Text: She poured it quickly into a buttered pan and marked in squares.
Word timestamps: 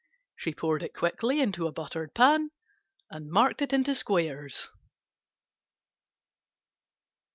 She 0.35 0.55
poured 0.55 0.81
it 0.81 0.95
quickly 0.95 1.39
into 1.39 1.67
a 1.67 1.71
buttered 1.71 2.15
pan 2.15 2.49
and 3.11 3.29
marked 3.29 3.61
in 3.61 3.85
squares. 3.93 4.67